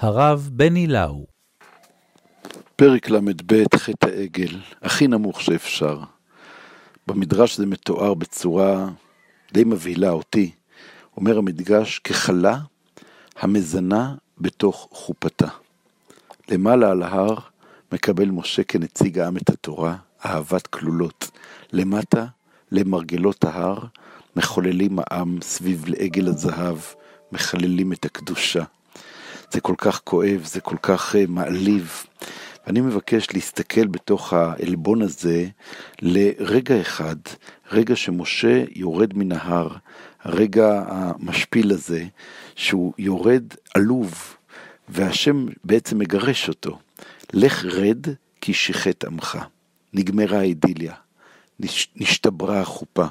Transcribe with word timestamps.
הרב 0.00 0.50
בני 0.52 0.86
לאו. 0.86 1.26
פרק 2.76 3.10
ל"ב, 3.10 3.76
חטא 3.76 4.06
העגל, 4.06 4.60
הכי 4.82 5.06
נמוך 5.06 5.40
שאפשר. 5.40 5.98
במדרש 7.06 7.56
זה 7.56 7.66
מתואר 7.66 8.14
בצורה 8.14 8.88
די 9.52 9.64
מבהילה 9.64 10.10
אותי. 10.10 10.50
אומר 11.16 11.38
המדגש, 11.38 11.98
ככלה 11.98 12.58
המזנה 13.40 14.14
בתוך 14.38 14.88
חופתה. 14.92 15.48
למעלה 16.50 16.90
על 16.90 17.02
ההר 17.02 17.34
מקבל 17.92 18.30
משה 18.30 18.64
כנציג 18.64 19.18
העם 19.18 19.36
את 19.36 19.50
התורה, 19.50 19.96
אהבת 20.24 20.66
כלולות. 20.66 21.30
למטה, 21.72 22.26
למרגלות 22.72 23.44
ההר, 23.44 23.78
מחוללים 24.36 24.98
העם 24.98 25.38
סביב 25.42 25.84
לעגל 25.88 26.28
הזהב, 26.28 26.78
מחללים 27.32 27.92
את 27.92 28.04
הקדושה. 28.04 28.64
זה 29.50 29.60
כל 29.60 29.74
כך 29.78 30.00
כואב, 30.04 30.42
זה 30.44 30.60
כל 30.60 30.76
כך 30.82 31.14
uh, 31.14 31.18
מעליב. 31.28 32.04
ואני 32.66 32.80
מבקש 32.80 33.26
להסתכל 33.34 33.86
בתוך 33.86 34.32
העלבון 34.32 35.02
הזה 35.02 35.46
לרגע 36.02 36.80
אחד, 36.80 37.16
רגע 37.72 37.96
שמשה 37.96 38.64
יורד 38.74 39.14
מן 39.14 39.32
ההר, 39.32 39.76
הרגע 40.22 40.84
המשפיל 40.88 41.72
הזה, 41.72 42.04
שהוא 42.56 42.92
יורד 42.98 43.44
עלוב, 43.74 44.36
והשם 44.88 45.46
בעצם 45.64 45.98
מגרש 45.98 46.48
אותו. 46.48 46.78
לך 47.32 47.64
רד 47.64 48.06
כי 48.40 48.54
שיחת 48.54 49.04
עמך. 49.04 49.38
נגמרה 49.92 50.38
האידיליה, 50.38 50.94
נשתברה 51.96 52.60
החופה. 52.60 53.06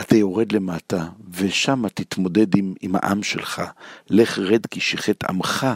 אתה 0.00 0.16
יורד 0.16 0.52
למטה, 0.52 1.08
ושם 1.30 1.88
תתמודד 1.88 2.56
עם, 2.56 2.74
עם 2.80 2.96
העם 2.96 3.22
שלך. 3.22 3.62
לך 4.10 4.38
רד 4.38 4.66
כי 4.66 4.80
שיחת 4.80 5.24
עמך, 5.24 5.66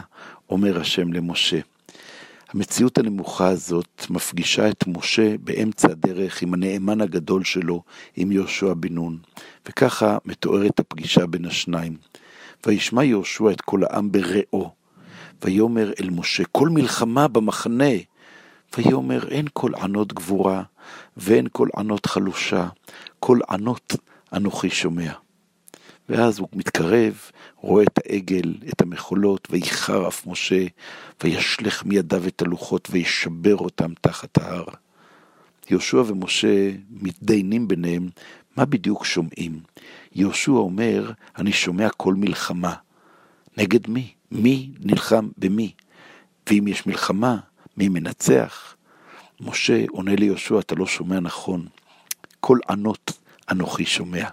אומר 0.49 0.79
השם 0.79 1.13
למשה. 1.13 1.59
המציאות 2.49 2.97
הנמוכה 2.97 3.47
הזאת 3.47 4.05
מפגישה 4.09 4.69
את 4.69 4.83
משה 4.87 5.35
באמצע 5.37 5.87
הדרך 5.91 6.41
עם 6.41 6.53
הנאמן 6.53 7.01
הגדול 7.01 7.43
שלו, 7.43 7.83
עם 8.15 8.31
יהושע 8.31 8.73
בן 8.73 8.93
נון, 8.93 9.17
וככה 9.69 10.17
מתוארת 10.25 10.79
הפגישה 10.79 11.25
בין 11.25 11.45
השניים. 11.45 11.97
וישמע 12.65 13.03
יהושע 13.03 13.51
את 13.51 13.61
כל 13.61 13.83
העם 13.83 14.11
ברעו, 14.11 14.71
ויאמר 15.43 15.91
אל 15.99 16.09
משה, 16.09 16.43
כל 16.51 16.69
מלחמה 16.69 17.27
במחנה, 17.27 17.93
ויאמר 18.77 19.27
אין 19.27 19.45
כל 19.53 19.71
ענות 19.75 20.13
גבורה, 20.13 20.63
ואין 21.17 21.47
כל 21.51 21.67
ענות 21.77 22.05
חלושה, 22.05 22.67
כל 23.19 23.39
ענות 23.49 23.95
אנוכי 24.33 24.69
שומע. 24.69 25.13
ואז 26.09 26.39
הוא 26.39 26.47
מתקרב, 26.53 27.19
רואה 27.57 27.83
את 27.83 27.99
העגל, 28.05 28.53
את 28.73 28.81
המחולות, 28.81 29.47
ויחר 29.51 30.07
אף 30.07 30.27
משה, 30.27 30.65
וישלך 31.23 31.85
מידיו 31.85 32.27
את 32.27 32.41
הלוחות, 32.41 32.87
וישבר 32.91 33.55
אותם 33.55 33.93
תחת 34.01 34.37
ההר. 34.37 34.65
יהושע 35.69 36.03
ומשה 36.07 36.71
מתדיינים 36.89 37.67
ביניהם, 37.67 38.09
מה 38.57 38.65
בדיוק 38.65 39.05
שומעים? 39.05 39.59
יהושע 40.15 40.51
אומר, 40.51 41.11
אני 41.37 41.51
שומע 41.51 41.89
כל 41.89 42.13
מלחמה. 42.13 42.73
נגד 43.57 43.89
מי? 43.89 44.13
מי 44.31 44.71
נלחם 44.79 45.29
במי? 45.37 45.71
ואם 46.49 46.67
יש 46.67 46.87
מלחמה, 46.87 47.37
מי 47.77 47.89
מנצח? 47.89 48.75
משה 49.41 49.85
עונה 49.89 50.15
ליהושע, 50.15 50.59
אתה 50.59 50.75
לא 50.75 50.87
שומע 50.87 51.19
נכון. 51.19 51.65
כל 52.39 52.57
ענות 52.69 53.11
אנוכי 53.51 53.85
שומע. 53.85 54.27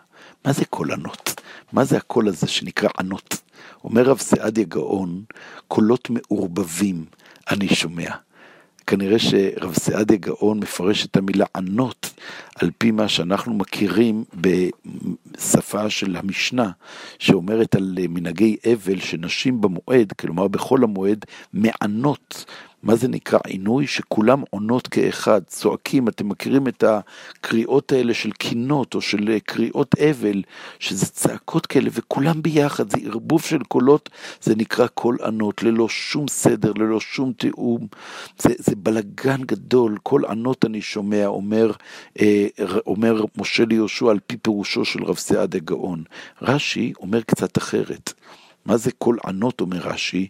מה 0.44 0.52
זה 0.52 0.64
קול 0.64 0.92
ענות? 0.92 1.40
מה 1.72 1.84
זה 1.84 1.96
הקול 1.96 2.28
הזה 2.28 2.46
שנקרא 2.46 2.88
ענות? 2.98 3.36
אומר 3.84 4.02
רב 4.02 4.18
סעדיה 4.18 4.64
גאון, 4.64 5.22
קולות 5.68 6.10
מעורבבים 6.10 7.04
אני 7.50 7.68
שומע. 7.68 8.10
כנראה 8.86 9.18
שרב 9.18 9.74
סעדיה 9.74 10.16
גאון 10.16 10.60
מפרש 10.60 11.06
את 11.06 11.16
המילה 11.16 11.46
ענות 11.56 12.12
על 12.56 12.70
פי 12.78 12.90
מה 12.90 13.08
שאנחנו 13.08 13.54
מכירים 13.54 14.24
בשפה 14.34 15.90
של 15.90 16.16
המשנה, 16.16 16.70
שאומרת 17.18 17.74
על 17.74 17.98
מנהגי 18.08 18.56
אבל 18.72 19.00
שנשים 19.00 19.60
במועד, 19.60 20.12
כלומר 20.18 20.48
בכל 20.48 20.84
המועד, 20.84 21.24
מענות 21.52 22.44
מה 22.82 22.96
זה 22.96 23.08
נקרא 23.08 23.38
עינוי? 23.46 23.86
שכולם 23.86 24.42
עונות 24.50 24.88
כאחד, 24.88 25.40
צועקים, 25.46 26.08
אתם 26.08 26.28
מכירים 26.28 26.68
את 26.68 26.84
הקריאות 26.84 27.92
האלה 27.92 28.14
של 28.14 28.30
קינות 28.30 28.94
או 28.94 29.00
של 29.00 29.38
קריאות 29.46 29.94
אבל, 29.98 30.42
שזה 30.78 31.06
צעקות 31.06 31.66
כאלה, 31.66 31.90
וכולם 31.92 32.42
ביחד, 32.42 32.90
זה 32.90 32.98
ערבוב 33.04 33.42
של 33.42 33.62
קולות, 33.68 34.10
זה 34.42 34.54
נקרא 34.56 34.86
קול 34.86 35.18
ענות, 35.24 35.62
ללא 35.62 35.88
שום 35.88 36.28
סדר, 36.28 36.72
ללא 36.76 37.00
שום 37.00 37.32
תיאום, 37.32 37.86
זה, 38.38 38.50
זה 38.58 38.76
בלגן 38.76 39.42
גדול, 39.42 39.98
קול 40.02 40.26
ענות 40.26 40.64
אני 40.64 40.82
שומע, 40.82 41.26
אומר, 41.26 41.72
אה, 42.20 42.46
אומר 42.86 43.24
משה 43.36 43.64
ליהושע 43.64 44.10
על 44.10 44.18
פי 44.26 44.36
פירושו 44.36 44.84
של 44.84 45.04
רב 45.04 45.16
סעדיה 45.16 45.60
גאון. 45.60 46.04
רש"י 46.42 46.92
אומר 47.00 47.20
קצת 47.20 47.58
אחרת. 47.58 48.12
מה 48.66 48.76
זה 48.76 48.90
קול 48.98 49.18
ענות, 49.24 49.60
אומר 49.60 49.78
רש"י? 49.78 50.28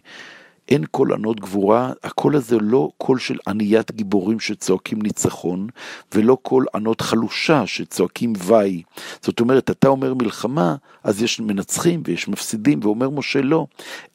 אין 0.71 0.85
קול 0.85 1.13
ענות 1.13 1.39
גבורה, 1.39 1.91
הקול 2.03 2.35
הזה 2.35 2.57
לא 2.61 2.89
קול 2.97 3.19
של 3.19 3.37
עניית 3.47 3.91
גיבורים 3.91 4.39
שצועקים 4.39 5.01
ניצחון, 5.01 5.67
ולא 6.15 6.37
קול 6.41 6.65
ענות 6.75 7.01
חלושה 7.01 7.67
שצועקים 7.67 8.33
וי. 8.37 8.83
זאת 9.21 9.39
אומרת, 9.39 9.69
אתה 9.69 9.87
אומר 9.87 10.13
מלחמה, 10.13 10.75
אז 11.03 11.21
יש 11.21 11.39
מנצחים 11.39 12.03
ויש 12.05 12.27
מפסידים, 12.27 12.79
ואומר 12.83 13.09
משה 13.09 13.41
לא, 13.41 13.65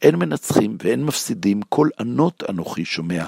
אין 0.03 0.16
מנצחים 0.16 0.77
ואין 0.83 1.05
מפסידים, 1.05 1.62
קול 1.62 1.91
ענות 2.00 2.43
אנוכי 2.49 2.84
שומע, 2.84 3.25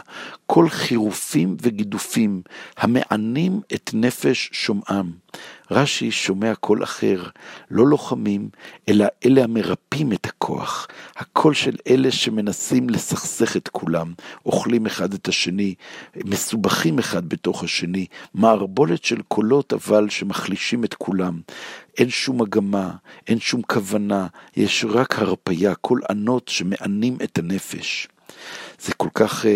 קול 0.46 0.68
חירופים 0.68 1.56
וגידופים, 1.62 2.42
המענים 2.76 3.60
את 3.74 3.90
נפש 3.94 4.50
שומעם. 4.52 5.12
רש"י 5.70 6.10
שומע 6.10 6.54
קול 6.54 6.82
אחר, 6.82 7.22
לא 7.70 7.86
לוחמים, 7.86 8.48
אלא 8.88 9.06
אלה 9.26 9.44
המרפים 9.44 10.12
את 10.12 10.26
הכוח, 10.26 10.88
הקול 11.16 11.54
של 11.54 11.76
אלה 11.88 12.10
שמנסים 12.10 12.90
לסכסך 13.18 13.56
את 13.56 13.68
כולם, 13.68 14.12
אוכלים 14.46 14.86
אחד 14.86 15.14
את 15.14 15.28
השני, 15.28 15.74
מסובכים 16.24 16.98
אחד 16.98 17.28
בתוך 17.28 17.64
השני, 17.64 18.06
מערבולת 18.34 19.04
של 19.04 19.22
קולות 19.28 19.72
אבל 19.72 20.08
שמחלישים 20.08 20.84
את 20.84 20.94
כולם. 20.94 21.40
אין 21.98 22.10
שום 22.10 22.42
מגמה, 22.42 22.90
אין 23.26 23.40
שום 23.40 23.62
כוונה, 23.62 24.26
יש 24.56 24.84
רק 24.88 25.18
הרפייה, 25.18 25.74
קול 25.74 26.00
ענות 26.10 26.48
שמענים 26.48 27.16
את 27.24 27.38
הנפש. 27.38 28.08
זה 28.80 28.94
כל 28.94 29.08
כך 29.14 29.44
uh, 29.44 29.48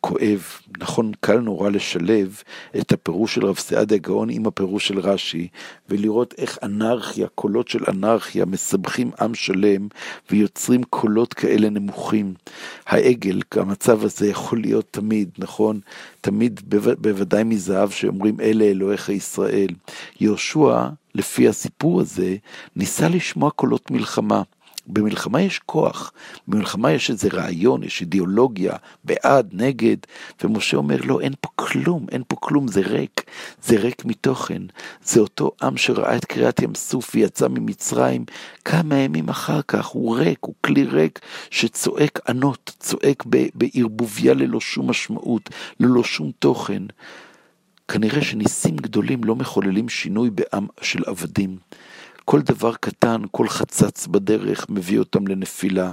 כואב, 0.00 0.44
נכון, 0.78 1.12
קל 1.20 1.40
נורא 1.40 1.70
לשלב 1.70 2.42
את 2.78 2.92
הפירוש 2.92 3.34
של 3.34 3.46
רב 3.46 3.58
סעדיה 3.58 3.98
גאון 3.98 4.30
עם 4.30 4.46
הפירוש 4.46 4.88
של 4.88 4.98
רש"י, 4.98 5.48
ולראות 5.88 6.34
איך 6.38 6.58
אנרכיה, 6.62 7.26
קולות 7.34 7.68
של 7.68 7.84
אנרכיה, 7.88 8.44
מסבכים 8.44 9.10
עם 9.20 9.34
שלם 9.34 9.88
ויוצרים 10.30 10.82
קולות 10.84 11.34
כאלה 11.34 11.70
נמוכים. 11.70 12.34
העגל, 12.86 13.40
המצב 13.52 14.04
הזה 14.04 14.28
יכול 14.28 14.60
להיות 14.60 14.86
תמיד, 14.90 15.30
נכון? 15.38 15.80
תמיד 16.20 16.60
בו, 16.64 16.90
בוודאי 16.98 17.44
מזהב 17.44 17.90
שאומרים 17.90 18.40
אלה 18.40 18.64
אלוהיך 18.64 19.08
ישראל. 19.08 19.68
יהושע, 20.20 20.88
לפי 21.14 21.48
הסיפור 21.48 22.00
הזה, 22.00 22.36
ניסה 22.76 23.08
לשמוע 23.08 23.50
קולות 23.50 23.90
מלחמה. 23.90 24.42
במלחמה 24.88 25.42
יש 25.42 25.58
כוח, 25.58 26.12
במלחמה 26.48 26.92
יש 26.92 27.10
איזה 27.10 27.28
רעיון, 27.32 27.82
יש 27.82 28.00
אידיאולוגיה, 28.00 28.72
בעד, 29.04 29.50
נגד, 29.52 29.96
ומשה 30.44 30.76
אומר, 30.76 30.96
לא, 31.04 31.20
אין 31.20 31.32
פה 31.40 31.48
כלום, 31.56 32.06
אין 32.12 32.22
פה 32.28 32.36
כלום, 32.40 32.68
זה 32.68 32.80
ריק, 32.80 33.22
זה 33.62 33.76
ריק 33.76 34.04
מתוכן. 34.04 34.62
זה 35.04 35.20
אותו 35.20 35.50
עם 35.62 35.76
שראה 35.76 36.16
את 36.16 36.24
קריעת 36.24 36.62
ים 36.62 36.74
סוף 36.74 37.10
ויצא 37.14 37.48
ממצרים, 37.48 38.24
כמה 38.64 38.96
ימים 38.96 39.28
אחר 39.28 39.60
כך, 39.68 39.86
הוא 39.86 40.16
ריק, 40.16 40.38
הוא 40.40 40.54
כלי 40.64 40.84
ריק 40.84 41.18
שצועק 41.50 42.20
ענות, 42.28 42.76
צועק 42.80 43.24
בערבוביה 43.54 44.34
ללא 44.34 44.60
שום 44.60 44.90
משמעות, 44.90 45.50
ללא 45.80 46.04
שום 46.04 46.30
תוכן. 46.38 46.82
כנראה 47.88 48.22
שניסים 48.22 48.76
גדולים 48.76 49.24
לא 49.24 49.36
מחוללים 49.36 49.88
שינוי 49.88 50.30
בעם 50.30 50.66
של 50.80 51.02
עבדים. 51.06 51.56
כל 52.30 52.40
דבר 52.40 52.74
קטן, 52.74 53.22
כל 53.30 53.48
חצץ 53.48 54.06
בדרך 54.06 54.66
מביא 54.68 54.98
אותם 54.98 55.26
לנפילה. 55.26 55.92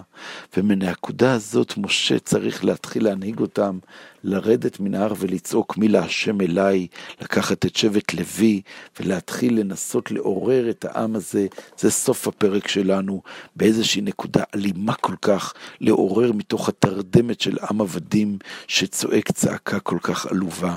ומנקודה 0.57 1.33
הזאת 1.33 1.73
משה 1.77 2.19
צריך 2.19 2.65
להתחיל 2.65 3.03
להנהיג 3.03 3.39
אותם, 3.39 3.79
לרדת 4.23 4.79
מן 4.79 4.95
ההר 4.95 5.13
ולצעוק 5.17 5.77
מי 5.77 5.87
להשם 5.87 6.41
אליי, 6.41 6.87
לקחת 7.21 7.65
את 7.65 7.75
שבט 7.75 8.13
לוי 8.13 8.61
ולהתחיל 8.99 9.59
לנסות 9.59 10.11
לעורר 10.11 10.69
את 10.69 10.85
העם 10.85 11.15
הזה. 11.15 11.47
זה 11.77 11.91
סוף 11.91 12.27
הפרק 12.27 12.67
שלנו, 12.67 13.21
באיזושהי 13.55 14.01
נקודה 14.01 14.43
אלימה 14.55 14.93
כל 14.93 15.15
כך, 15.21 15.53
לעורר 15.81 16.31
מתוך 16.31 16.69
התרדמת 16.69 17.41
של 17.41 17.57
עם 17.69 17.81
עבדים 17.81 18.37
שצועק 18.67 19.31
צעקה 19.31 19.79
כל 19.79 19.97
כך 20.01 20.25
עלובה. 20.25 20.75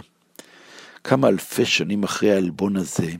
כמה 1.04 1.28
אלפי 1.28 1.64
שנים 1.64 2.02
אחרי 2.02 2.32
העלבון 2.32 2.76
הזה, 2.76 3.10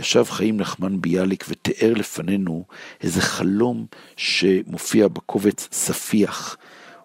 ישב 0.00 0.24
חיים 0.24 0.56
נחמן 0.56 1.00
ביאליק 1.00 1.44
ותיאר 1.48 1.92
לפנינו 1.94 2.64
איזה 3.02 3.20
חלום 3.20 3.86
שמופיע 4.16 5.08
בקובץ 5.08 5.68
ספיח. 5.72 6.56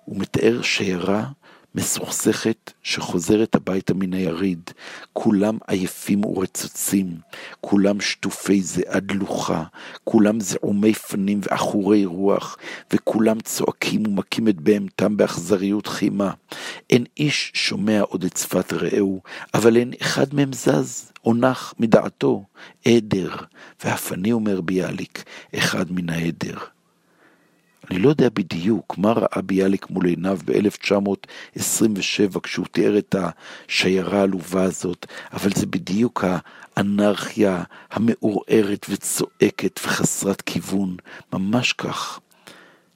הוא 0.05 0.19
מתאר 0.19 0.61
שיירה 0.61 1.25
מסוכסכת 1.75 2.71
שחוזרת 2.83 3.55
הביתה 3.55 3.93
מן 3.93 4.13
היריד, 4.13 4.69
כולם 5.13 5.57
עייפים 5.67 6.25
ורצוצים, 6.25 7.17
כולם 7.61 8.01
שטופי 8.01 8.61
זיעה 8.61 8.99
דלוחה, 8.99 9.63
כולם 10.03 10.39
זעומי 10.39 10.93
פנים 10.93 11.39
ועכורי 11.43 12.05
רוח, 12.05 12.57
וכולם 12.93 13.39
צועקים 13.39 14.07
ומכים 14.07 14.47
את 14.47 14.61
בהמתם 14.61 15.17
באכזריות 15.17 15.87
חימה. 15.87 16.31
אין 16.89 17.05
איש 17.17 17.51
שומע 17.55 18.01
עוד 18.01 18.23
את 18.23 18.37
שפת 18.37 18.73
רעהו, 18.73 19.21
אבל 19.53 19.77
אין 19.77 19.93
אחד 20.01 20.33
מהם 20.33 20.53
זז 20.53 21.11
או 21.25 21.33
נח 21.33 21.73
מדעתו, 21.79 22.43
עדר, 22.85 23.35
ואף 23.83 24.13
אני 24.13 24.31
אומר 24.31 24.61
ביאליק, 24.61 25.23
אחד 25.55 25.91
מן 25.91 26.09
העדר. 26.09 26.74
אני 27.91 27.99
לא 27.99 28.09
יודע 28.09 28.29
בדיוק 28.33 28.97
מה 28.97 29.11
ראה 29.11 29.41
ביאליק 29.41 29.89
מול 29.89 30.05
עיניו 30.05 30.39
ב-1927 30.45 32.39
כשהוא 32.43 32.65
תיאר 32.71 32.97
את 32.97 33.15
השיירה 33.19 34.19
העלובה 34.19 34.63
הזאת, 34.63 35.05
אבל 35.33 35.49
זה 35.55 35.65
בדיוק 35.65 36.23
האנרכיה 36.77 37.63
המעורערת 37.91 38.85
וצועקת 38.89 39.79
וחסרת 39.85 40.41
כיוון, 40.41 40.95
ממש 41.33 41.73
כך. 41.73 42.19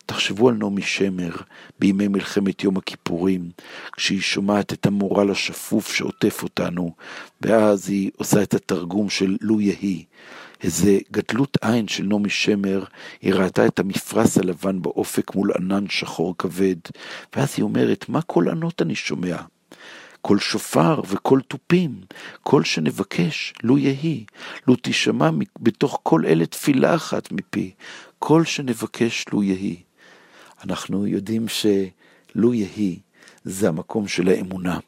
תחשבו 0.06 0.50
על 0.50 0.56
נעמי 0.56 0.81
שמר 0.81 1.31
בימי 1.80 2.07
מלחמת 2.07 2.63
יום 2.63 2.77
הכיפורים, 2.77 3.50
כשהיא 3.97 4.21
שומעת 4.21 4.74
את 4.74 4.86
המורל 4.86 5.31
השפוף 5.31 5.94
שעוטף 5.94 6.44
אותנו, 6.44 6.94
ואז 7.41 7.89
היא 7.89 8.12
עושה 8.18 8.44
את 8.44 8.53
התרגום 8.53 9.09
של 9.09 9.38
לו 9.41 9.62
יהי. 9.62 10.06
איזה 10.63 10.97
גדלות 11.11 11.57
עין 11.61 11.88
של 11.88 12.03
נעמי 12.03 12.29
שמר, 12.29 12.83
היא 13.21 13.33
ראתה 13.33 13.65
את 13.65 13.79
המפרש 13.79 14.38
הלבן 14.38 14.81
באופק 14.81 15.35
מול 15.35 15.51
ענן 15.59 15.85
שחור 15.89 16.35
כבד, 16.38 16.75
ואז 17.35 17.53
היא 17.57 17.63
אומרת, 17.63 18.09
מה 18.09 18.21
קול 18.21 18.50
ענות 18.50 18.81
אני 18.81 18.95
שומע? 18.95 19.38
קול 20.21 20.39
שופר 20.39 21.01
וקול 21.09 21.41
תופים, 21.41 22.01
קול 22.44 22.63
שנבקש, 22.63 23.53
לו 23.63 23.77
יהי, 23.77 24.25
לו 24.67 24.75
תשמע 24.81 25.29
בתוך 25.59 26.00
כל 26.03 26.25
אלה 26.25 26.45
תפילה 26.45 26.95
אחת 26.95 27.31
מפי, 27.31 27.71
קול 28.19 28.45
שנבקש, 28.45 29.25
לו 29.33 29.44
יהי. 29.44 29.83
אנחנו 30.63 31.07
יודעים 31.07 31.45
שלו 31.47 32.53
יהי, 32.53 33.00
זה 33.44 33.67
המקום 33.67 34.07
של 34.07 34.27
האמונה. 34.27 34.79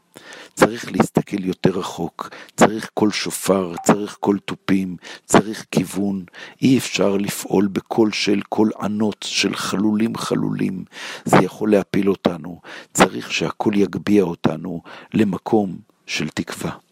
צריך 0.54 0.92
להסתכל 0.92 1.44
יותר 1.44 1.70
רחוק, 1.70 2.30
צריך 2.58 2.90
קול 2.94 3.12
שופר, 3.12 3.74
צריך 3.84 4.16
קול 4.16 4.40
תופים, 4.40 4.98
צריך 5.26 5.66
כיוון. 5.72 6.24
אי 6.62 6.78
אפשר 6.78 7.18
לפעול 7.18 7.68
בקול 7.68 8.12
של 8.12 8.42
קול 8.50 8.72
ענות, 8.82 9.26
של 9.30 9.56
חלולים 9.56 10.18
חלולים. 10.18 10.86
זה 11.26 11.38
יכול 11.38 11.72
להפיל 11.72 12.10
אותנו. 12.10 12.62
צריך 12.94 13.32
שהקול 13.32 13.76
יגביה 13.76 14.24
אותנו 14.24 14.82
למקום 15.14 15.78
של 16.06 16.30
תקווה. 16.30 16.91